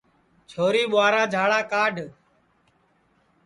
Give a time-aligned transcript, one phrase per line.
[0.49, 1.95] چھوری ٻُہارا جھاڑا کاڈؔ